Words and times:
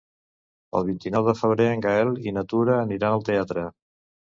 El 0.79 0.87
vint-i-nou 0.87 1.27
de 1.27 1.35
febrer 1.41 1.67
en 1.75 1.85
Gaël 1.87 2.11
i 2.31 2.35
na 2.39 2.47
Tura 2.55 2.81
aniran 2.87 3.21
al 3.21 3.25
teatre. 3.31 3.71